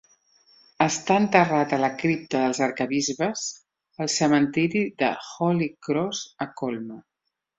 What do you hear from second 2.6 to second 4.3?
Arquebisbes al